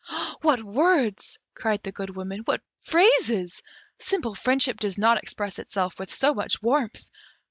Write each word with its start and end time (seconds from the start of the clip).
"What 0.41 0.63
words!" 0.63 1.37
cried 1.53 1.83
the 1.83 1.91
Good 1.91 2.15
Woman, 2.15 2.39
"what 2.45 2.63
phrases! 2.81 3.61
Simple 3.99 4.33
friendship 4.33 4.79
does 4.79 4.97
not 4.97 5.21
express 5.21 5.59
itself 5.59 5.99
with 5.99 6.11
so 6.11 6.33
much 6.33 6.59
warmth." 6.59 7.07